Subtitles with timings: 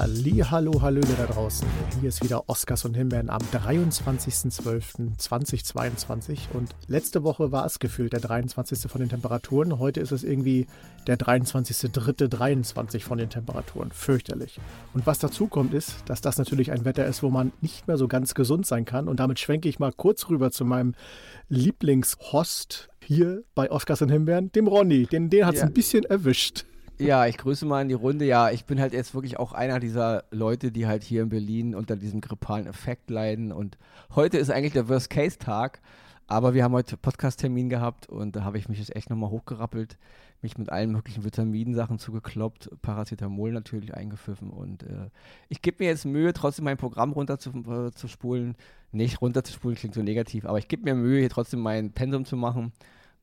[0.00, 1.66] Halli, hallo, hallöle da draußen.
[1.98, 8.20] Hier ist wieder Oscars und Himbeeren am 23.12.2022 und letzte Woche war es gefühlt der
[8.20, 8.88] 23.
[8.88, 9.80] von den Temperaturen.
[9.80, 10.68] Heute ist es irgendwie
[11.08, 13.90] der 23.3.23 von den Temperaturen.
[13.90, 14.60] Fürchterlich.
[14.94, 17.96] Und was dazu kommt ist, dass das natürlich ein Wetter ist, wo man nicht mehr
[17.96, 20.94] so ganz gesund sein kann und damit schwenke ich mal kurz rüber zu meinem
[21.48, 25.06] Lieblingshost hier bei Oscars und Himbeeren, dem Ronny.
[25.06, 25.66] Den, den hat es ja.
[25.66, 26.66] ein bisschen erwischt.
[27.00, 28.24] Ja, ich grüße mal in die Runde.
[28.24, 31.74] Ja, ich bin halt jetzt wirklich auch einer dieser Leute, die halt hier in Berlin
[31.76, 33.52] unter diesem grippalen Effekt leiden.
[33.52, 33.78] Und
[34.16, 35.80] heute ist eigentlich der Worst-Case-Tag.
[36.26, 39.96] Aber wir haben heute Podcast-Termin gehabt und da habe ich mich jetzt echt nochmal hochgerappelt,
[40.42, 45.08] mich mit allen möglichen Vitaminsachen zugekloppt, Paracetamol natürlich eingepfiffen und äh,
[45.48, 48.50] ich gebe mir jetzt Mühe, trotzdem mein Programm runterzuspulen.
[48.50, 48.54] Äh,
[48.92, 52.36] Nicht runterzuspulen klingt so negativ, aber ich gebe mir Mühe, hier trotzdem mein Pensum zu
[52.36, 52.72] machen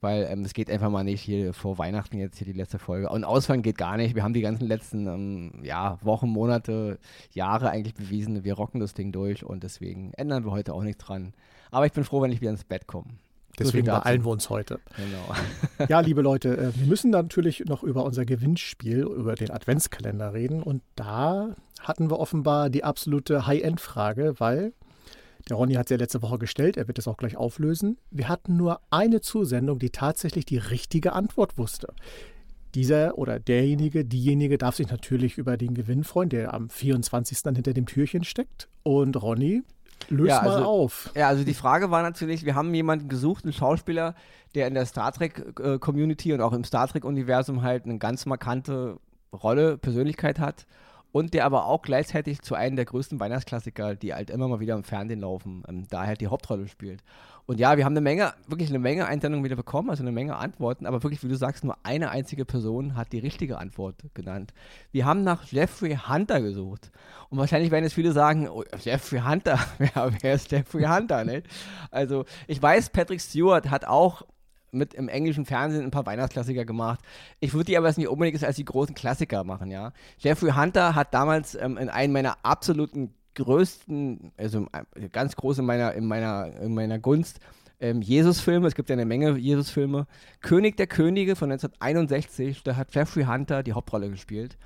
[0.01, 3.09] weil ähm, es geht einfach mal nicht hier vor Weihnachten jetzt hier die letzte Folge.
[3.09, 4.15] Und Ausfallen geht gar nicht.
[4.15, 6.99] Wir haben die ganzen letzten ähm, ja, Wochen, Monate,
[7.31, 11.03] Jahre eigentlich bewiesen, wir rocken das Ding durch und deswegen ändern wir heute auch nichts
[11.03, 11.33] dran.
[11.71, 13.07] Aber ich bin froh, wenn ich wieder ins Bett komme.
[13.57, 14.79] Deswegen beeilen wir uns heute.
[14.97, 15.88] Genau.
[15.89, 20.61] ja, liebe Leute, äh, wir müssen natürlich noch über unser Gewinnspiel, über den Adventskalender reden.
[20.61, 24.73] Und da hatten wir offenbar die absolute High-End-Frage, weil
[25.49, 27.97] der Ronny hat es ja letzte Woche gestellt, er wird es auch gleich auflösen.
[28.09, 31.93] Wir hatten nur eine Zusendung, die tatsächlich die richtige Antwort wusste.
[32.73, 37.41] Dieser oder derjenige, diejenige darf sich natürlich über den Gewinn freuen, der am 24.
[37.43, 38.67] dann hinter dem Türchen steckt.
[38.83, 39.63] Und Ronny,
[40.09, 41.11] löse ja, also, mal auf.
[41.16, 44.16] Ja, also die Frage war natürlich, wir haben jemanden gesucht, einen Schauspieler,
[44.55, 48.97] der in der Star Trek-Community und auch im Star Trek-Universum halt eine ganz markante
[49.31, 50.66] Rolle, Persönlichkeit hat
[51.16, 54.75] und der aber auch gleichzeitig zu einem der größten Weihnachtsklassiker, die halt immer mal wieder
[54.75, 57.05] im Fernsehen laufen, ähm, da halt die Hauptrolle spielt.
[57.45, 60.35] Und ja, wir haben eine Menge, wirklich eine Menge Einsendungen wieder bekommen, also eine Menge
[60.35, 64.53] Antworten, aber wirklich, wie du sagst, nur eine einzige Person hat die richtige Antwort genannt.
[64.91, 66.91] Wir haben nach Jeffrey Hunter gesucht.
[67.29, 69.57] Und wahrscheinlich werden jetzt viele sagen, oh, Jeffrey Hunter,
[69.95, 71.44] ja, wer ist Jeffrey Hunter, ne?
[71.91, 74.23] Also, ich weiß, Patrick Stewart hat auch
[74.75, 77.00] mit im englischen Fernsehen ein paar Weihnachtsklassiker gemacht.
[77.40, 79.91] Ich würde die aber jetzt nicht unbedingt als die großen Klassiker machen, ja.
[80.19, 85.66] Jeffrey Hunter hat damals ähm, in einem meiner absoluten größten, also äh, ganz groß in
[85.66, 87.40] meiner, in meiner, in meiner Gunst,
[87.80, 90.08] ähm, Jesus-Filme, es gibt ja eine Menge Jesus-Filme.
[90.41, 94.57] König der Könige von 1961, da hat Jeffrey Hunter die Hauptrolle gespielt.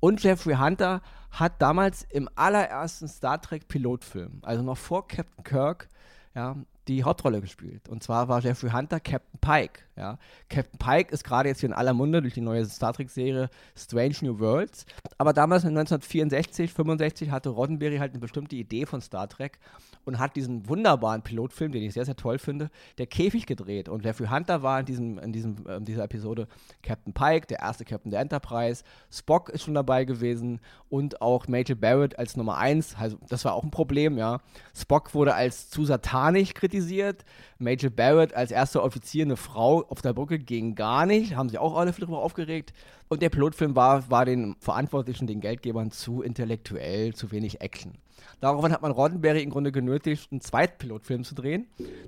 [0.00, 5.88] Und Jeffrey Hunter hat damals im allerersten Star Trek Pilotfilm, also noch vor Captain Kirk,
[6.34, 6.56] ja,
[6.88, 7.88] die Hauptrolle gespielt.
[7.88, 9.80] Und zwar war Jeffrey Hunter Captain Pike.
[9.96, 10.18] Ja.
[10.48, 14.16] Captain Pike ist gerade jetzt hier in aller Munde durch die neue Star Trek-Serie Strange
[14.22, 14.84] New Worlds.
[15.16, 19.58] Aber damals 1964, 65 hatte Roddenberry halt eine bestimmte Idee von Star Trek
[20.04, 23.88] und hat diesen wunderbaren Pilotfilm, den ich sehr, sehr toll finde, der Käfig gedreht.
[23.88, 26.48] Und Jeffrey Hunter war in, diesem, in diesem, äh, dieser Episode
[26.82, 28.82] Captain Pike, der erste Captain der Enterprise.
[29.10, 32.96] Spock ist schon dabei gewesen und auch Major Barrett als Nummer 1.
[32.98, 34.40] Also, das war auch ein Problem, ja.
[34.74, 37.24] Spock wurde als zu satanisch kritisiert kritisiert.
[37.58, 41.36] Major Barrett als erster Offizier, eine Frau auf der Brücke, ging gar nicht.
[41.36, 42.72] Haben sich auch alle darüber aufgeregt.
[43.08, 47.92] Und der Pilotfilm war, war den Verantwortlichen, den Geldgebern zu intellektuell, zu wenig Action.
[48.40, 51.66] Daraufhin hat man Roddenberry im Grunde genötigt, einen zweiten Pilotfilm zu drehen.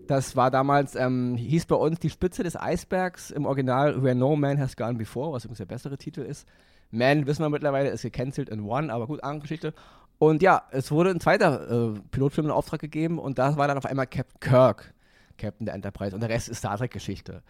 [0.08, 4.34] Das war damals, ähm, hieß bei uns Die Spitze des Eisbergs, im Original Where No
[4.34, 6.46] Man Has Gone Before, was übrigens der bessere Titel ist.
[6.90, 9.74] Man, wissen wir mittlerweile, ist gecancelt in One, aber gut, andere Geschichte.
[10.18, 13.76] Und ja, es wurde ein zweiter äh, Pilotfilm in Auftrag gegeben und da war dann
[13.76, 14.94] auf einmal Captain Kirk,
[15.38, 17.42] Captain der Enterprise und der Rest ist Star Trek-Geschichte.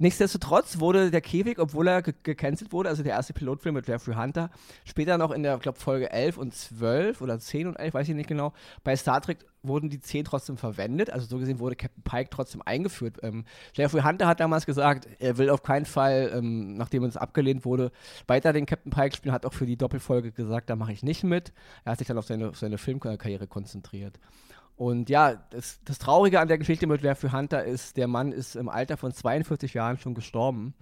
[0.00, 4.50] Nichtsdestotrotz wurde der Käfig, obwohl er gecancelt wurde, also der erste Pilotfilm mit Jeffrey Hunter,
[4.84, 8.14] später noch in der, glaube Folge 11 und 12 oder 10 und 11, weiß ich
[8.14, 8.52] nicht genau,
[8.84, 12.62] bei Star Trek wurden die 10 trotzdem verwendet, also so gesehen wurde Captain Pike trotzdem
[12.64, 13.18] eingeführt.
[13.22, 13.44] Ähm,
[13.74, 17.90] Jeffrey Hunter hat damals gesagt, er will auf keinen Fall, ähm, nachdem uns abgelehnt wurde,
[18.28, 21.24] weiter den Captain Pike spielen, hat auch für die Doppelfolge gesagt, da mache ich nicht
[21.24, 21.52] mit.
[21.84, 24.20] Er hat sich dann auf seine, auf seine Filmkarriere konzentriert.
[24.78, 28.54] Und ja, das, das, Traurige an der Geschichte mit Jeffrey Hunter ist, der Mann ist
[28.54, 30.72] im Alter von 42 Jahren schon gestorben.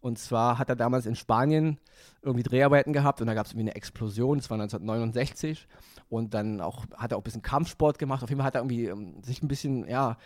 [0.00, 1.78] Und zwar hat er damals in Spanien
[2.22, 5.68] irgendwie Dreharbeiten gehabt und da gab es irgendwie eine Explosion, das war 1969.
[6.08, 8.22] Und dann auch, hat er auch ein bisschen Kampfsport gemacht.
[8.22, 10.16] Auf jeden Fall hat er irgendwie um, ähm, sich ein bisschen, ja,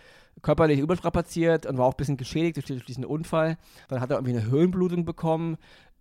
[0.41, 3.59] körperlich überstrapaziert und war auch ein bisschen geschädigt durch diesen Unfall.
[3.89, 5.57] Dann hat er irgendwie eine Höhenblutung bekommen,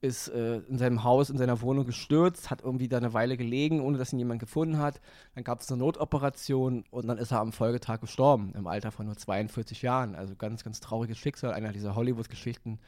[0.06, 3.82] ist äh, in seinem Haus, in seiner Wohnung gestürzt, hat irgendwie da eine Weile gelegen,
[3.82, 5.02] ohne dass ihn jemand gefunden hat.
[5.34, 9.08] Dann gab es eine Notoperation und dann ist er am Folgetag gestorben, im Alter von
[9.08, 10.16] nur 42 Jahren.
[10.16, 12.80] Also ganz, ganz trauriges Schicksal, einer dieser Hollywood-Geschichten,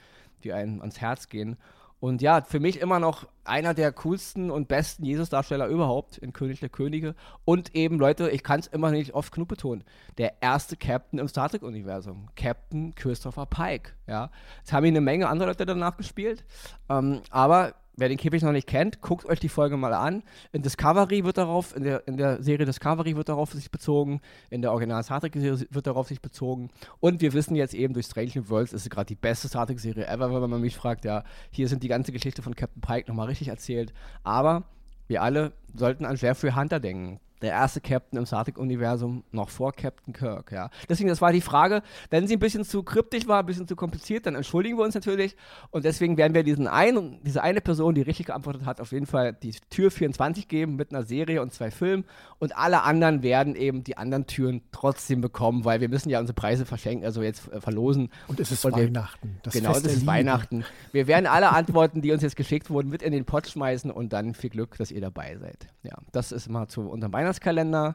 [0.43, 1.57] die einem ans Herz gehen.
[1.99, 6.59] Und ja, für mich immer noch einer der coolsten und besten Jesus-Darsteller überhaupt in König
[6.59, 7.15] der Könige.
[7.43, 9.83] Und eben, Leute, ich kann es immer nicht oft genug betonen,
[10.17, 13.93] der erste Captain im Star Trek-Universum, Captain Christopher Pike.
[14.05, 14.29] Ja,
[14.63, 16.45] es haben ihn eine Menge andere Leute danach gespielt,
[16.87, 20.23] ähm, aber wer den Käfig noch nicht kennt, guckt euch die Folge mal an.
[20.51, 24.61] In Discovery wird darauf, in der, in der Serie Discovery wird darauf sich bezogen, in
[24.61, 26.69] der Original Star Trek-Serie wird darauf sich bezogen.
[26.99, 29.65] Und wir wissen jetzt eben durch Strange New Worlds ist es gerade die beste Star
[29.65, 31.05] Trek-Serie ever, wenn man mich fragt.
[31.05, 33.93] Ja, hier sind die ganze Geschichte von Captain Pike nochmal richtig erzählt.
[34.23, 34.63] Aber
[35.07, 39.73] wir alle sollten an Jeffrey Hunter denken der erste Captain im Star Trek-Universum noch vor
[39.73, 40.69] Captain Kirk, ja.
[40.89, 41.83] Deswegen, das war die Frage.
[42.09, 44.95] Wenn sie ein bisschen zu kryptisch war, ein bisschen zu kompliziert, dann entschuldigen wir uns
[44.95, 45.35] natürlich.
[45.69, 49.05] Und deswegen werden wir diesen einen, diese eine Person, die richtig geantwortet hat, auf jeden
[49.05, 52.05] Fall die Tür 24 geben mit einer Serie und zwei Filmen.
[52.39, 56.35] Und alle anderen werden eben die anderen Türen trotzdem bekommen, weil wir müssen ja unsere
[56.35, 58.09] Preise verschenken, also jetzt äh, verlosen.
[58.27, 59.37] Und es ist und Weihnachten.
[59.43, 60.07] Wir, genau, es ist Liebe.
[60.07, 60.65] Weihnachten.
[60.91, 64.13] Wir werden alle Antworten, die uns jetzt geschickt wurden, mit in den Pott schmeißen und
[64.13, 65.67] dann viel Glück, dass ihr dabei seid.
[65.83, 67.26] Ja, das ist immer zu unserem Weihnachten.
[67.27, 67.93] Weihnachtskalender.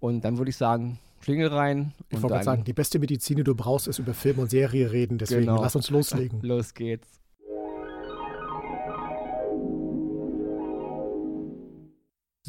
[0.00, 1.92] Und dann würde ich sagen, Schlingel rein.
[2.10, 5.18] Ich wollte sagen, die beste Medizin, die du brauchst, ist über Film und Serie reden.
[5.18, 5.60] Deswegen genau.
[5.60, 6.40] lass uns loslegen.
[6.42, 7.08] Los geht's.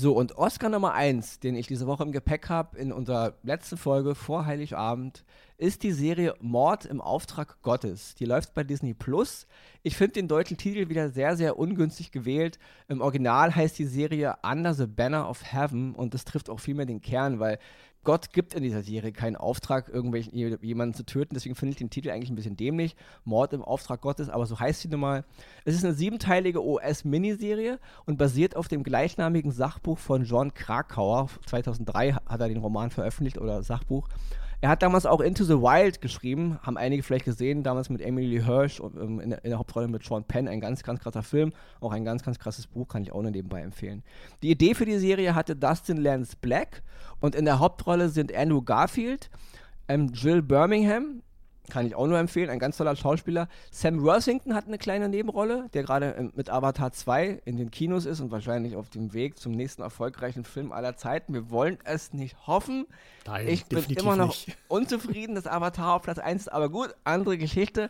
[0.02, 3.76] So, und Oscar Nummer 1, den ich diese Woche im Gepäck habe, in unserer letzten
[3.76, 5.26] Folge vor Heiligabend,
[5.58, 8.16] ist die Serie Mord im Auftrag Gottes.
[8.16, 9.46] Die läuft bei Disney Plus.
[9.84, 12.60] Ich finde den deutschen Titel wieder sehr, sehr ungünstig gewählt.
[12.88, 16.86] Im Original heißt die Serie Under the Banner of Heaven und das trifft auch vielmehr
[16.86, 17.60] den Kern, weil
[18.04, 21.36] Gott gibt in dieser Serie keinen Auftrag, irgendwelchen jemanden zu töten.
[21.36, 22.96] Deswegen finde ich den Titel eigentlich ein bisschen dämlich.
[23.26, 25.26] Mord im Auftrag Gottes, aber so heißt sie nun mal.
[25.66, 31.30] Es ist eine siebenteilige OS-Miniserie und basiert auf dem gleichnamigen Sachbuch von John Krakauer.
[31.46, 34.08] 2003 hat er den Roman veröffentlicht oder Sachbuch.
[34.62, 38.42] Er hat damals auch Into the Wild geschrieben, haben einige vielleicht gesehen, damals mit Emily
[38.42, 41.24] Hirsch und, ähm, in, der, in, der, Hauptrolle mit Sean Penn, ein ganz, ganz krasser
[41.24, 44.04] Film, auch ein ganz, ganz krasses Buch, kann ich auch nur nebenbei empfehlen.
[44.44, 46.84] Die Idee für die Serie hatte Dustin Lance Black
[47.22, 49.30] und in der Hauptrolle sind Andrew Garfield,
[49.88, 51.22] ähm, Jill Birmingham,
[51.70, 53.48] kann ich auch nur empfehlen, ein ganz toller Schauspieler.
[53.72, 58.20] Sam Worthington hat eine kleine Nebenrolle, der gerade mit Avatar 2 in den Kinos ist
[58.20, 61.34] und wahrscheinlich auf dem Weg zum nächsten erfolgreichen Film aller Zeiten.
[61.34, 62.86] Wir wollen es nicht hoffen.
[63.26, 64.58] Nein, ich bin immer noch nicht.
[64.68, 67.90] unzufrieden, dass Avatar auf Platz 1 ist, aber gut, andere Geschichte.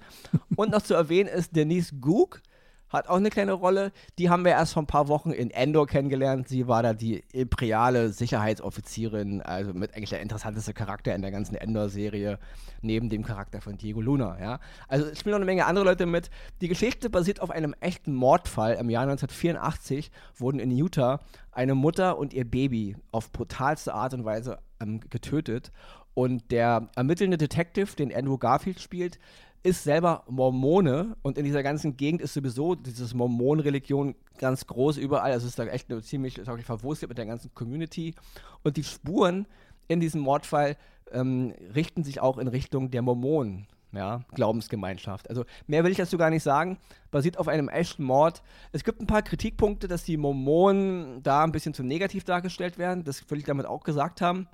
[0.56, 2.42] Und noch zu erwähnen ist Denise Gook,
[2.90, 3.92] hat auch eine kleine Rolle.
[4.18, 6.48] Die haben wir erst vor ein paar Wochen in Endor kennengelernt.
[6.48, 11.56] Sie war da die imperiale Sicherheitsoffizierin, also mit eigentlich der interessanteste Charakter in der ganzen
[11.56, 12.40] Endor-Serie,
[12.82, 14.38] neben dem Charakter von Diego Luna.
[14.42, 14.60] Ja?
[14.88, 16.30] Also es spielen noch eine Menge andere Leute mit.
[16.62, 18.74] Die Geschichte basiert auf einem echten Mordfall.
[18.74, 21.20] Im Jahr 1984 wurden in Utah
[21.52, 25.72] eine Mutter und ihr Baby auf brutalste Art und Weise ähm, getötet.
[26.14, 29.20] Und der ermittelnde Detective, den Andrew Garfield spielt,
[29.64, 35.32] ist selber Mormone und in dieser ganzen Gegend ist sowieso diese Mormonreligion ganz groß überall.
[35.32, 38.16] Also es ist da echt eine ziemlich ich, verwurzelt mit der ganzen Community.
[38.64, 39.48] Und die Spuren
[39.88, 40.78] in diesem Mordfall
[41.12, 43.68] ähm, richten sich auch in Richtung der Mormonen.
[43.92, 45.32] Ja, Glaubensgemeinschaft.
[45.32, 46.78] Also mehr will ich dazu gar nicht sagen.
[47.10, 48.44] Basiert auf einem echten Mord.
[48.72, 53.04] Es gibt ein paar Kritikpunkte, dass die Mormonen da ein bisschen zu negativ dargestellt werden.
[53.04, 54.48] Das will ich damit auch gesagt haben.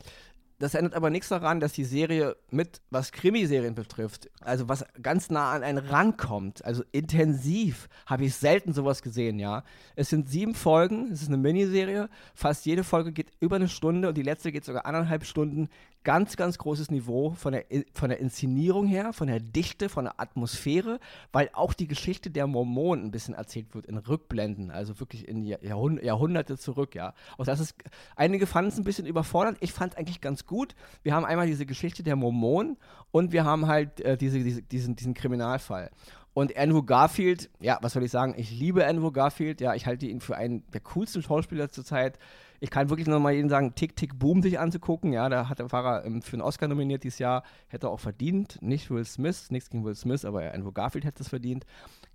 [0.58, 5.30] Das ändert aber nichts daran, dass die Serie mit, was Krimiserien betrifft, also was ganz
[5.30, 9.64] nah an einen rankommt, also intensiv, habe ich selten sowas gesehen, ja.
[9.96, 14.08] Es sind sieben Folgen, es ist eine Miniserie, fast jede Folge geht über eine Stunde
[14.08, 15.68] und die letzte geht sogar anderthalb Stunden
[16.06, 20.22] ganz, ganz großes Niveau von der, von der Inszenierung her, von der Dichte, von der
[20.22, 21.00] Atmosphäre,
[21.34, 25.44] weil auch die Geschichte der Mormonen ein bisschen erzählt wird in Rückblenden, also wirklich in
[25.44, 27.14] Jahrhund Jahrhunderte zurück, ja.
[27.38, 27.76] Auch das ist,
[28.16, 30.76] einige fanden es ein bisschen überfordernd, ich fand es eigentlich ganz gut.
[31.04, 32.78] Wir haben einmal diese Geschichte der Mormonen
[33.12, 35.92] und wir haben halt äh, diese, diese, diesen, diesen Kriminalfall.
[36.36, 38.36] Und Andrew Garfield, ja, was soll ich sagen?
[38.38, 42.20] Ich liebe Andrew Garfield, ja, ich halte ihn für einen der coolsten Schauspieler zurzeit
[42.60, 45.14] ich kann wirklich nochmal jedem sagen, Tick, Tick, Boom sich anzugucken.
[45.14, 48.00] Ja, da hat der Fahrer ähm, für einen Oscar nominiert dieses Jahr, hätte er auch
[48.00, 48.58] verdient.
[48.62, 51.66] Nicht Will Smith, nichts gegen Will Smith, aber Andrew Garfield hätte es verdient.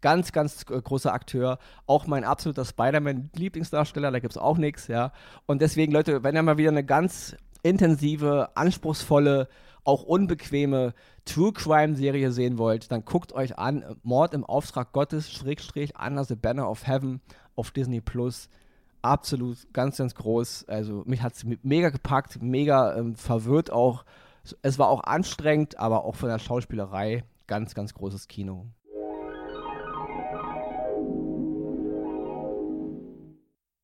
[0.00, 1.58] Ganz, ganz äh, großer Akteur.
[1.86, 5.12] Auch mein absoluter Spider-Man-Lieblingsdarsteller, da gibt es auch nichts, ja.
[5.46, 9.48] Und deswegen, Leute, wenn ihr mal wieder eine ganz intensive, anspruchsvolle,
[9.84, 10.94] auch unbequeme
[11.24, 16.24] True Crime Serie sehen wollt, dann guckt euch an Mord im Auftrag Gottes, Schrägstrich, Under
[16.24, 17.20] the Banner of Heaven
[17.56, 18.48] auf Disney Plus
[19.02, 20.66] absolut ganz, ganz groß.
[20.68, 24.04] Also mich hat es mega gepackt, mega ähm, verwirrt auch.
[24.62, 28.66] Es war auch anstrengend, aber auch von der Schauspielerei ganz, ganz großes Kino.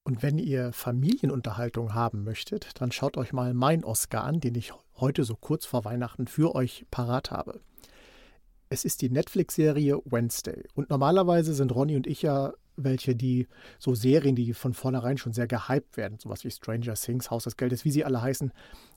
[0.05, 4.73] Und wenn ihr Familienunterhaltung haben möchtet, dann schaut euch mal mein Oscar an, den ich
[4.99, 7.61] heute so kurz vor Weihnachten für euch parat habe.
[8.69, 10.65] Es ist die Netflix-Serie Wednesday.
[10.75, 13.47] Und normalerweise sind Ronny und ich ja welche, die
[13.79, 17.57] so Serien, die von vornherein schon sehr gehypt werden, sowas wie Stranger Things, Haus des
[17.57, 18.53] Geldes, wie sie alle heißen,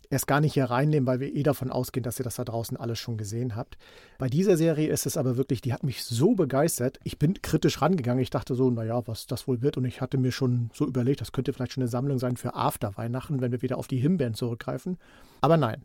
[0.10, 2.78] erst gar nicht hier reinnehmen, weil wir eh davon ausgehen, dass ihr das da draußen
[2.78, 3.78] alles schon gesehen habt.
[4.18, 7.00] Bei dieser Serie ist es aber wirklich, die hat mich so begeistert.
[7.04, 8.22] Ich bin kritisch rangegangen.
[8.22, 9.78] Ich dachte so, naja, was das wohl wird.
[9.78, 12.56] Und ich hatte mir schon so überlegt, das könnte vielleicht schon eine Sammlung sein für
[12.56, 14.98] After Weihnachten, wenn wir wieder auf die Himbeeren zurückgreifen.
[15.42, 15.84] Aber nein,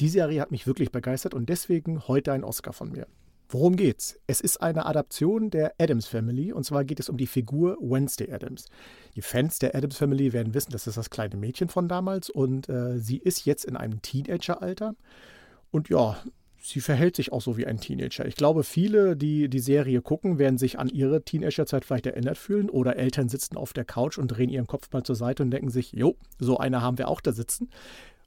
[0.00, 3.06] die Serie hat mich wirklich begeistert und deswegen heute ein Oscar von mir.
[3.48, 4.18] Worum geht's?
[4.26, 8.32] Es ist eine Adaption der Adams Family und zwar geht es um die Figur Wednesday
[8.32, 8.66] Adams.
[9.14, 12.68] Die Fans der Adams Family werden wissen, das ist das kleine Mädchen von damals und
[12.68, 14.96] äh, sie ist jetzt in einem Teenageralter
[15.70, 16.16] und ja,
[16.60, 18.26] sie verhält sich auch so wie ein Teenager.
[18.26, 22.68] Ich glaube, viele, die die Serie gucken, werden sich an ihre Teenagerzeit vielleicht erinnert fühlen
[22.68, 25.70] oder Eltern sitzen auf der Couch und drehen ihren Kopf mal zur Seite und denken
[25.70, 27.70] sich, jo, so eine haben wir auch da sitzen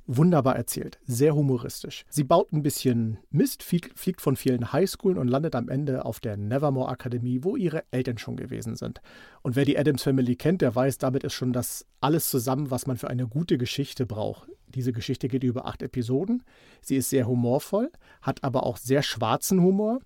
[0.09, 2.03] wunderbar erzählt, sehr humoristisch.
[2.09, 6.35] Sie baut ein bisschen Mist, fliegt von vielen Highschoolen und landet am Ende auf der
[6.35, 9.01] Nevermore Akademie, wo ihre Eltern schon gewesen sind.
[9.43, 12.87] Und wer die Adams Family kennt, der weiß, damit ist schon das alles zusammen, was
[12.87, 14.49] man für eine gute Geschichte braucht.
[14.67, 16.43] Diese Geschichte geht über acht Episoden.
[16.81, 19.99] Sie ist sehr humorvoll, hat aber auch sehr schwarzen Humor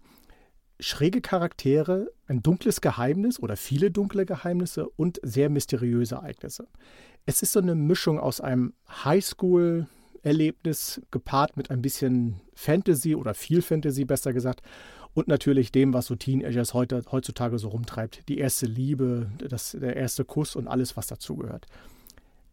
[0.83, 6.67] schräge Charaktere, ein dunkles Geheimnis oder viele dunkle Geheimnisse und sehr mysteriöse Ereignisse.
[7.25, 8.73] Es ist so eine Mischung aus einem
[9.03, 14.61] Highschool-Erlebnis gepaart mit ein bisschen Fantasy oder viel Fantasy, besser gesagt.
[15.13, 18.27] Und natürlich dem, was so Teenagers heute, heutzutage so rumtreibt.
[18.27, 21.67] Die erste Liebe, das, der erste Kuss und alles, was dazugehört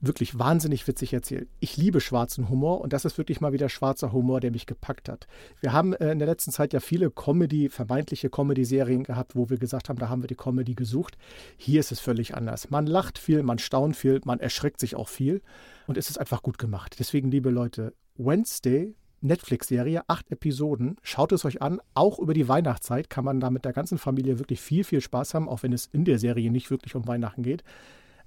[0.00, 1.48] wirklich wahnsinnig witzig erzählt.
[1.60, 5.08] Ich liebe schwarzen Humor und das ist wirklich mal wieder schwarzer Humor, der mich gepackt
[5.08, 5.26] hat.
[5.60, 9.58] Wir haben äh, in der letzten Zeit ja viele Comedy, vermeintliche Comedy-Serien gehabt, wo wir
[9.58, 11.18] gesagt haben, da haben wir die Comedy gesucht.
[11.56, 12.70] Hier ist es völlig anders.
[12.70, 15.42] Man lacht viel, man staunt viel, man erschreckt sich auch viel
[15.86, 16.96] und es ist einfach gut gemacht.
[16.98, 20.96] Deswegen, liebe Leute, Wednesday Netflix-Serie, acht Episoden.
[21.02, 21.80] Schaut es euch an.
[21.94, 25.34] Auch über die Weihnachtszeit kann man da mit der ganzen Familie wirklich viel, viel Spaß
[25.34, 27.62] haben, auch wenn es in der Serie nicht wirklich um Weihnachten geht.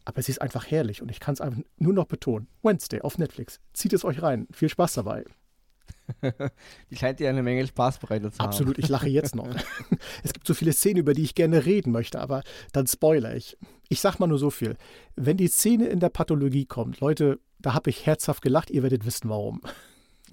[0.05, 2.47] Aber sie ist einfach herrlich und ich kann es einfach nur noch betonen.
[2.61, 3.59] Wednesday auf Netflix.
[3.73, 4.47] Zieht es euch rein.
[4.51, 5.23] Viel Spaß dabei.
[6.91, 8.47] die scheint dir eine Menge Spaß bereitet zu haben.
[8.47, 9.47] Absolut, ich lache jetzt noch.
[10.23, 13.57] es gibt so viele Szenen, über die ich gerne reden möchte, aber dann spoiler ich.
[13.89, 14.75] Ich sag mal nur so viel.
[15.15, 19.05] Wenn die Szene in der Pathologie kommt, Leute, da habe ich herzhaft gelacht, ihr werdet
[19.05, 19.61] wissen, warum.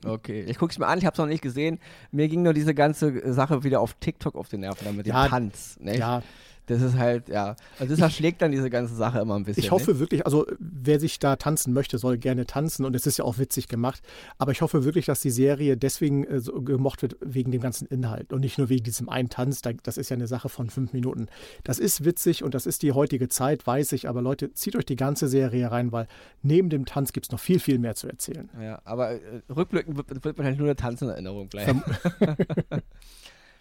[0.04, 1.78] Okay, ich gucke es mir an, ich habe es noch nicht gesehen.
[2.10, 5.28] Mir ging nur diese ganze Sache wieder auf TikTok auf den Nerven, mit dem ja,
[5.28, 5.76] Tanz.
[5.78, 5.98] Nicht?
[5.98, 6.22] Ja,
[6.70, 7.56] das ist halt, ja.
[7.80, 9.62] Also das erschlägt dann diese ganze Sache immer ein bisschen.
[9.62, 9.98] Ich hoffe ne?
[9.98, 13.38] wirklich, also wer sich da tanzen möchte, soll gerne tanzen und es ist ja auch
[13.38, 14.02] witzig gemacht.
[14.38, 17.86] Aber ich hoffe wirklich, dass die Serie deswegen äh, so gemocht wird, wegen dem ganzen
[17.86, 19.62] Inhalt und nicht nur wegen diesem einen Tanz.
[19.82, 21.26] Das ist ja eine Sache von fünf Minuten.
[21.64, 24.08] Das ist witzig und das ist die heutige Zeit, weiß ich.
[24.08, 26.06] Aber Leute, zieht euch die ganze Serie rein, weil
[26.42, 28.48] neben dem Tanz gibt es noch viel, viel mehr zu erzählen.
[28.62, 31.82] Ja, aber äh, rückblickend wird, wird wahrscheinlich nur der Tanz in Erinnerung bleiben.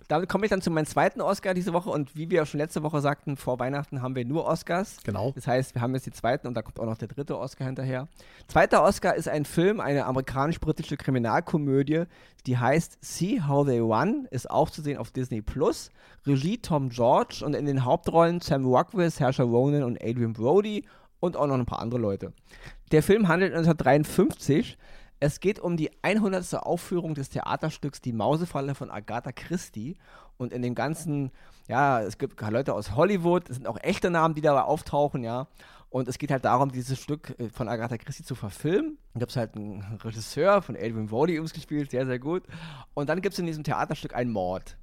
[0.10, 2.82] damit komme ich dann zu meinem zweiten Oscar diese Woche und wie wir schon letzte
[2.82, 4.98] Woche sagten, vor Weihnachten haben wir nur Oscars.
[5.04, 5.32] Genau.
[5.36, 7.66] Das heißt, wir haben jetzt die zweiten und da kommt auch noch der dritte Oscar
[7.66, 8.08] hinterher.
[8.48, 12.06] Zweiter Oscar ist ein Film, eine amerikanisch-britische Kriminalkomödie,
[12.48, 15.92] die heißt See How They Won, ist auch zu sehen auf Disney Plus.
[16.25, 20.86] Regie Tom George und in den Hauptrollen Sam Rockwell, Saoirse Ronan und Adrian Brody
[21.20, 22.34] und auch noch ein paar andere Leute.
[22.92, 24.75] Der Film handelt 1953
[25.19, 26.55] es geht um die 100.
[26.55, 29.97] Aufführung des Theaterstücks Die Mausefalle von Agatha Christie.
[30.38, 31.31] Und in dem ganzen,
[31.67, 35.47] ja, es gibt Leute aus Hollywood, es sind auch echte Namen, die da auftauchen, ja.
[35.89, 38.97] Und es geht halt darum, dieses Stück äh, von Agatha Christie zu verfilmen.
[39.13, 42.43] Da gibt es halt einen Regisseur von Adrian Brody übrigens gespielt, sehr, sehr gut.
[42.93, 44.77] Und dann gibt es in diesem Theaterstück einen Mord.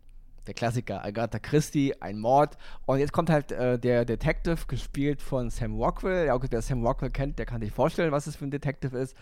[0.47, 2.59] Der Klassiker, Agatha Christie, ein Mord.
[2.87, 6.27] Und jetzt kommt halt äh, der Detective, gespielt von Sam Rockwell.
[6.27, 9.17] Ja, wer Sam Rockwell kennt, der kann sich vorstellen, was es für ein Detective ist.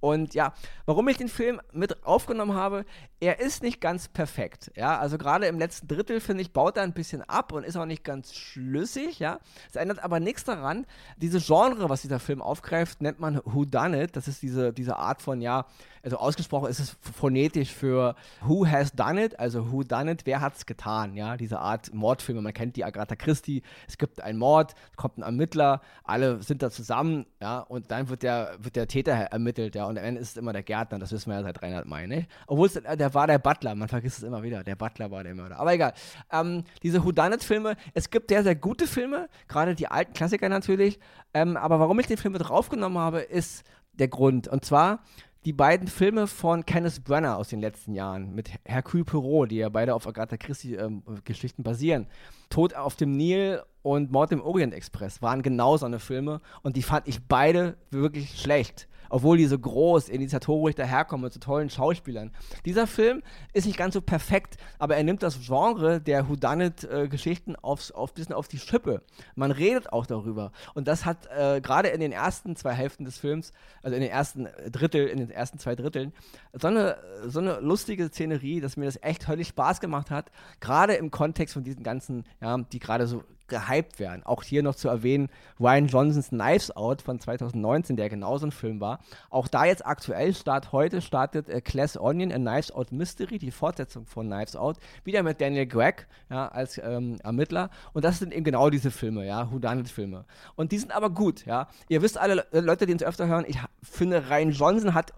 [0.00, 0.52] Und ja,
[0.86, 2.84] warum ich den Film mit aufgenommen habe,
[3.20, 4.70] er ist nicht ganz perfekt.
[4.76, 7.76] Ja, also gerade im letzten Drittel, finde ich, baut er ein bisschen ab und ist
[7.76, 9.18] auch nicht ganz schlüssig.
[9.18, 10.86] Ja, es ändert aber nichts daran.
[11.16, 14.14] Diese Genre, was dieser Film aufgreift, nennt man Who Done It.
[14.14, 15.66] Das ist diese, diese Art von, ja,
[16.08, 20.40] also ausgesprochen ist es phonetisch für Who has done it, also Who done it, wer
[20.40, 24.74] hat's getan, ja, diese Art Mordfilme, man kennt die Agatha Christie, es gibt einen Mord,
[24.96, 29.12] kommt ein Ermittler, alle sind da zusammen, ja, und dann wird der, wird der Täter
[29.12, 31.62] ermittelt, ja, und am Ende ist es immer der Gärtner, das wissen wir ja seit
[31.62, 32.26] Reinhard May, ne?
[32.46, 35.22] Obwohl es, äh, der war der Butler, man vergisst es immer wieder, der Butler war
[35.22, 35.92] der Mörder, aber egal.
[36.32, 40.14] Ähm, diese Who done it Filme, es gibt sehr, sehr gute Filme, gerade die alten
[40.14, 40.98] Klassiker natürlich,
[41.34, 43.64] ähm, aber warum ich den Film mit draufgenommen habe, ist
[43.98, 45.00] der Grund, und zwar,
[45.44, 49.68] die beiden Filme von Kenneth Brenner aus den letzten Jahren mit Hercule Poirot, die ja
[49.68, 52.06] beide auf Agatha Christie-Geschichten ähm, basieren.
[52.50, 56.76] Tod auf dem Nil und Mord im Orient Express waren genau so eine Filme und
[56.76, 58.88] die fand ich beide wirklich schlecht.
[59.10, 62.30] Obwohl die so groß, initiatorisch daherkommen mit so tollen Schauspielern.
[62.64, 63.22] Dieser Film
[63.52, 68.14] ist nicht ganz so perfekt, aber er nimmt das Genre der Whodunit-Geschichten äh, aufs, auf
[68.14, 69.02] bisschen auf die Schippe.
[69.34, 70.52] Man redet auch darüber.
[70.74, 74.10] Und das hat äh, gerade in den ersten zwei Hälften des Films, also in den
[74.10, 76.12] ersten Drittel, in den ersten zwei Dritteln,
[76.52, 76.96] so eine,
[77.26, 80.30] so eine lustige Szenerie, dass mir das echt höllisch Spaß gemacht hat.
[80.60, 84.22] Gerade im Kontext von diesen ganzen, ja, die gerade so gehypt werden.
[84.24, 85.28] Auch hier noch zu erwähnen,
[85.58, 89.00] Ryan Johnsons Knives Out von 2019, der genauso ein Film war.
[89.30, 93.50] Auch da jetzt aktuell start heute startet äh, Class Onion, a Knives Out Mystery, die
[93.50, 97.70] Fortsetzung von Knives Out, wieder mit Daniel Gregg ja, als ähm, Ermittler.
[97.92, 100.24] Und das sind eben genau diese Filme, ja, Whodunit-Filme.
[100.54, 101.68] Und die sind aber gut, ja.
[101.88, 105.12] Ihr wisst alle, Leute, die uns öfter hören, ich finde, Ryan Johnson hat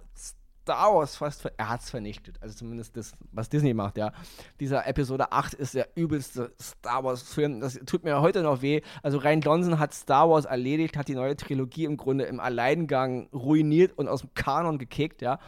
[0.62, 2.36] Star Wars fast, er hat es vernichtet.
[2.40, 4.12] Also zumindest das, was Disney macht, ja.
[4.60, 7.60] Dieser Episode 8 ist der übelste Star Wars-Film.
[7.60, 8.82] Das tut mir heute noch weh.
[9.02, 13.28] Also Ryan Johnson hat Star Wars erledigt, hat die neue Trilogie im Grunde im Alleingang
[13.32, 15.38] ruiniert und aus dem Kanon gekickt, ja.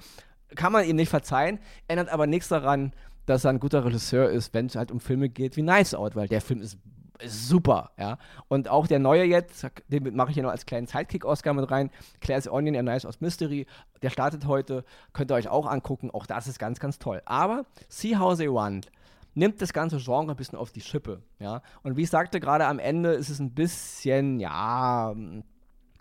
[0.54, 2.92] Kann man ihm nicht verzeihen, ändert aber nichts daran,
[3.26, 6.16] dass er ein guter Regisseur ist, wenn es halt um Filme geht wie Nice Out,
[6.16, 6.78] weil der Film ist
[7.26, 8.18] super, ja.
[8.48, 11.90] Und auch der neue jetzt, den mache ich hier noch als kleinen Sidekick-Oscar mit rein,
[12.20, 13.66] Claire's Onion, a Nice aus Mystery,
[14.02, 17.22] der startet heute, könnt ihr euch auch angucken, auch das ist ganz, ganz toll.
[17.24, 18.90] Aber See How They Want
[19.34, 21.62] nimmt das ganze Genre ein bisschen auf die Schippe, ja.
[21.82, 25.14] Und wie ich sagte, gerade am Ende ist es ein bisschen, ja,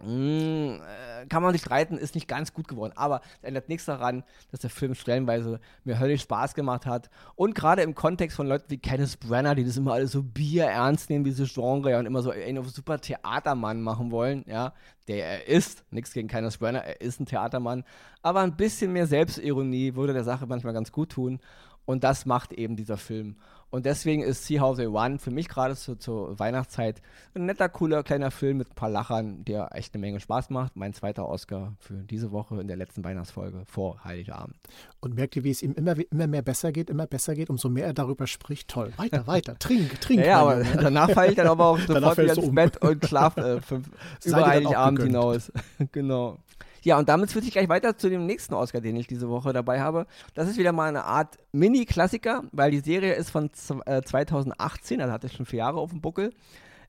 [0.02, 2.94] kann man sich streiten, ist nicht ganz gut geworden.
[2.96, 7.10] Aber es ändert nichts daran, dass der Film stellenweise mir höllisch Spaß gemacht hat.
[7.36, 11.10] Und gerade im Kontext von Leuten wie Kenneth Brenner, die das immer alles so bierernst
[11.10, 14.74] nehmen, dieses Genre, und immer so einen super Theatermann machen wollen, ja,
[15.08, 15.84] der er ist.
[15.92, 17.84] Nichts gegen Kenneth Brenner, er ist ein Theatermann.
[18.24, 21.40] Aber ein bisschen mehr Selbstironie würde der Sache manchmal ganz gut tun.
[21.86, 23.38] Und das macht eben dieser Film.
[23.72, 27.02] Und deswegen ist See How They Run für mich gerade zu, zur Weihnachtszeit
[27.34, 30.76] ein netter, cooler, kleiner Film mit ein paar Lachern, der echt eine Menge Spaß macht.
[30.76, 34.58] Mein zweiter Oscar für diese Woche in der letzten Weihnachtsfolge vor Heiligabend.
[35.00, 37.70] Und merkt ihr, wie es ihm immer, immer mehr besser geht, immer besser geht, umso
[37.70, 38.68] mehr er darüber spricht.
[38.68, 40.26] Toll, weiter, weiter, trink, trink.
[40.26, 42.54] Ja, aber danach falle ich dann aber auch sofort wieder ins um.
[42.54, 43.90] Bett und schlafe äh, fünf,
[44.26, 45.50] über Heiligabend hinaus.
[45.94, 46.40] genau.
[46.84, 49.54] Ja, und damit führt sich gleich weiter zu dem nächsten Oscar, den ich diese Woche
[49.54, 50.08] dabei habe.
[50.34, 55.24] Das ist wieder mal eine Art Mini-Klassiker, weil die Serie ist von 2018, also hat
[55.24, 56.34] es schon vier Jahre auf dem Buckel.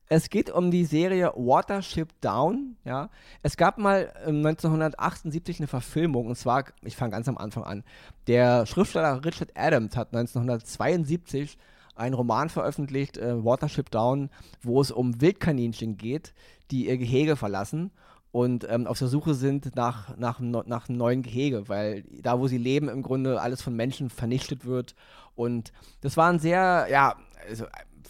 [0.09, 2.77] Es geht um die Serie Watership Down.
[2.85, 3.11] Ja.
[3.43, 7.85] Es gab mal 1978 eine Verfilmung, und zwar, ich fange ganz am Anfang an.
[8.27, 11.59] Der Schriftsteller Richard Adams hat 1972
[11.95, 14.31] einen Roman veröffentlicht, äh, Watership Down,
[14.63, 16.33] wo es um Wildkaninchen geht,
[16.71, 17.91] die ihr Gehege verlassen
[18.33, 22.49] und ähm, auf der Suche sind nach, nach, nach einem neuen Gehege, weil da, wo
[22.49, 24.95] sie leben, im Grunde alles von Menschen vernichtet wird.
[25.35, 27.17] Und das war ein sehr, ja,
[27.47, 27.67] also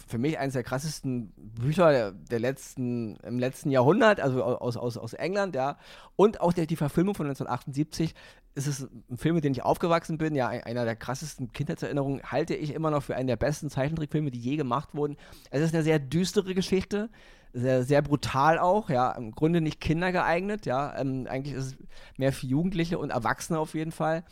[0.07, 4.97] für mich eines der krassesten Bücher der, der, letzten, im letzten Jahrhundert, also aus, aus,
[4.97, 5.77] aus England, ja.
[6.15, 8.15] Und auch der, die Verfilmung von 1978
[8.55, 12.55] ist es ein Film, mit dem ich aufgewachsen bin, ja, einer der krassesten Kindheitserinnerungen, halte
[12.55, 15.17] ich immer noch für einen der besten Zeichentrickfilme, die je gemacht wurden.
[15.51, 17.09] Es ist eine sehr düstere Geschichte,
[17.53, 21.77] sehr, sehr brutal auch, ja, im Grunde nicht kindergeeignet, ja, ähm, eigentlich ist es
[22.17, 24.23] mehr für Jugendliche und Erwachsene auf jeden Fall.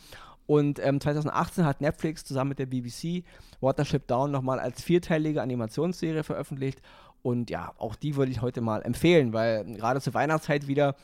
[0.46, 3.24] Und ähm, 2018 hat Netflix zusammen mit der BBC
[3.60, 6.82] Watership Down nochmal als vierteilige Animationsserie veröffentlicht.
[7.22, 10.96] Und ja, auch die würde ich heute mal empfehlen, weil gerade zur Weihnachtszeit wieder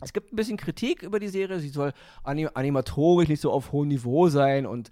[0.00, 1.58] es gibt ein bisschen Kritik über die Serie.
[1.58, 4.90] Sie soll anim animatorisch nicht so auf hohem Niveau sein und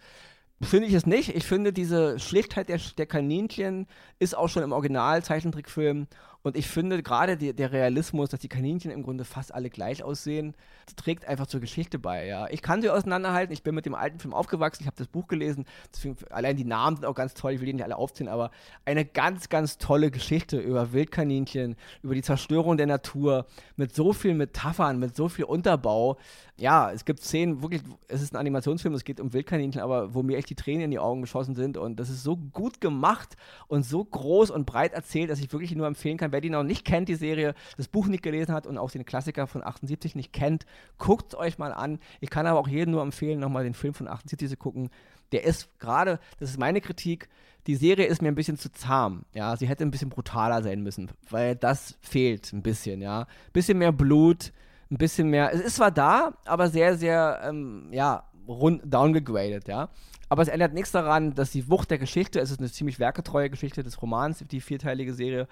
[0.62, 1.36] Finde ich es nicht.
[1.36, 3.86] Ich finde, diese Schlichtheit der, der Kaninchen
[4.18, 6.06] ist auch schon im Original-Zeichentrickfilm
[6.46, 10.54] und ich finde gerade der Realismus, dass die Kaninchen im Grunde fast alle gleich aussehen,
[10.94, 12.24] trägt einfach zur Geschichte bei.
[12.24, 12.46] Ja.
[12.50, 13.52] Ich kann sie auseinanderhalten.
[13.52, 14.84] Ich bin mit dem alten Film aufgewachsen.
[14.84, 15.64] Ich habe das Buch gelesen.
[15.92, 17.54] Deswegen, allein die Namen sind auch ganz toll.
[17.54, 18.52] Ich will die nicht alle aufzählen, aber
[18.84, 24.36] eine ganz, ganz tolle Geschichte über Wildkaninchen, über die Zerstörung der Natur, mit so vielen
[24.36, 26.16] Metaphern, mit so viel Unterbau.
[26.56, 30.22] Ja, es gibt Szenen, wirklich, es ist ein Animationsfilm, es geht um Wildkaninchen, aber wo
[30.22, 31.76] mir echt die Tränen in die Augen geschossen sind.
[31.76, 35.74] Und das ist so gut gemacht und so groß und breit erzählt, dass ich wirklich
[35.74, 38.66] nur empfehlen kann, wer die noch nicht kennt, die Serie, das Buch nicht gelesen hat
[38.66, 40.66] und auch den Klassiker von 78 nicht kennt,
[40.98, 41.98] guckt es euch mal an.
[42.20, 44.90] Ich kann aber auch jedem nur empfehlen, nochmal den Film von 78 zu gucken.
[45.32, 47.30] Der ist gerade, das ist meine Kritik,
[47.66, 49.24] die Serie ist mir ein bisschen zu zahm.
[49.32, 53.20] Ja, sie hätte ein bisschen brutaler sein müssen, weil das fehlt ein bisschen, ja.
[53.22, 54.52] Ein bisschen mehr Blut,
[54.90, 55.54] ein bisschen mehr.
[55.54, 59.88] Es ist zwar da, aber sehr, sehr, ähm, ja, rund downgegradet, ja.
[60.28, 63.48] Aber es ändert nichts daran, dass die Wucht der Geschichte, es ist eine ziemlich werketreue
[63.48, 65.46] Geschichte des Romans, die vierteilige Serie.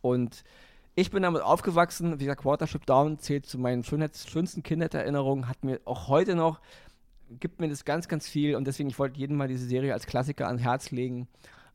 [0.00, 0.44] Und
[0.94, 5.80] ich bin damit aufgewachsen, wie gesagt, Watership Down zählt zu meinen schönsten Kindheitserinnerungen, hat mir
[5.84, 6.60] auch heute noch,
[7.30, 10.06] gibt mir das ganz, ganz viel und deswegen, ich wollte jedem mal diese Serie als
[10.06, 11.28] Klassiker ans Herz legen.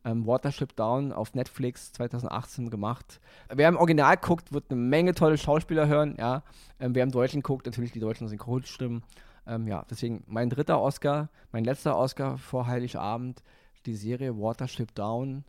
[0.05, 3.19] ähm, Watership Down auf Netflix 2018 gemacht.
[3.49, 6.15] Wer im Original guckt, wird eine Menge tolle Schauspieler hören.
[6.17, 6.43] Ja?
[6.79, 9.03] Ähm, wer im Deutschen guckt, natürlich die deutschen Synchronstimmen.
[9.47, 13.43] Ähm, ja, deswegen mein dritter Oscar, mein letzter Oscar vor Heiligabend,
[13.85, 15.43] die Serie Watership Down.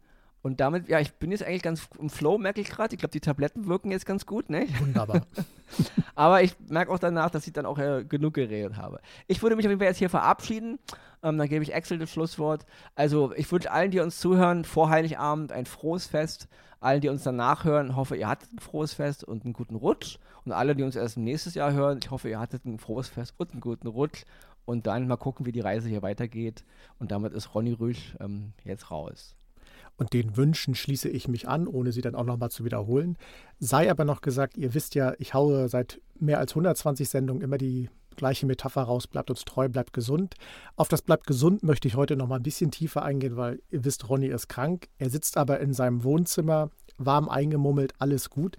[0.44, 2.94] Und damit, ja, ich bin jetzt eigentlich ganz im Flow, merke ich gerade.
[2.94, 4.66] Ich glaube, die Tabletten wirken jetzt ganz gut, ne?
[4.78, 5.22] Wunderbar.
[6.14, 9.00] Aber ich merke auch danach, dass ich dann auch äh, genug geredet habe.
[9.26, 10.78] Ich würde mich auf jeden Fall jetzt hier verabschieden.
[11.22, 12.66] Ähm, dann gebe ich Axel das Schlusswort.
[12.94, 16.46] Also, ich wünsche allen, die uns zuhören, vor Heiligabend ein frohes Fest.
[16.78, 20.18] Allen, die uns danach hören, hoffe, ihr hattet ein frohes Fest und einen guten Rutsch.
[20.44, 23.08] Und alle, die uns erst im nächsten Jahr hören, ich hoffe, ihr hattet ein frohes
[23.08, 24.26] Fest und einen guten Rutsch.
[24.66, 26.64] Und dann mal gucken, wie die Reise hier weitergeht.
[26.98, 29.36] Und damit ist Ronny Rüsch ähm, jetzt raus.
[29.96, 33.16] Und den Wünschen schließe ich mich an, ohne sie dann auch nochmal zu wiederholen.
[33.58, 37.58] Sei aber noch gesagt, ihr wisst ja, ich haue seit mehr als 120 Sendungen immer
[37.58, 40.34] die gleiche Metapher raus, bleibt uns treu, bleibt gesund.
[40.76, 44.08] Auf das bleibt gesund möchte ich heute nochmal ein bisschen tiefer eingehen, weil ihr wisst,
[44.08, 44.88] Ronny ist krank.
[44.98, 48.56] Er sitzt aber in seinem Wohnzimmer, warm eingemummelt, alles gut.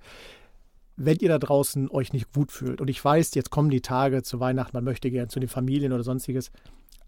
[0.97, 4.23] Wenn ihr da draußen euch nicht gut fühlt und ich weiß, jetzt kommen die Tage
[4.23, 6.51] zu Weihnachten, man möchte gern zu den Familien oder sonstiges,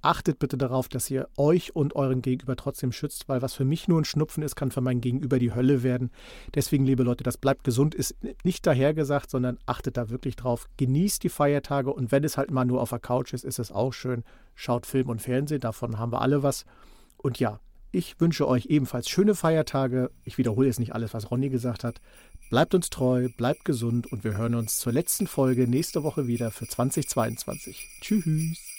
[0.01, 3.88] achtet bitte darauf, dass ihr euch und euren Gegenüber trotzdem schützt, weil was für mich
[3.88, 6.12] nur ein Schnupfen ist, kann für mein Gegenüber die Hölle werden.
[6.55, 10.67] Deswegen, liebe Leute, das bleibt gesund, ist nicht dahergesagt, sondern achtet da wirklich drauf.
[10.77, 13.71] Genießt die Feiertage und wenn es halt mal nur auf der Couch ist, ist es
[13.71, 14.23] auch schön.
[14.55, 16.65] Schaut Film und Fernsehen, davon haben wir alle was.
[17.17, 17.60] Und ja,
[17.91, 20.12] ich wünsche euch ebenfalls schöne Feiertage.
[20.23, 22.01] Ich wiederhole jetzt nicht alles, was Ronny gesagt hat.
[22.49, 26.51] Bleibt uns treu, bleibt gesund und wir hören uns zur letzten Folge nächste Woche wieder
[26.51, 27.88] für 2022.
[28.01, 28.76] Tschüss.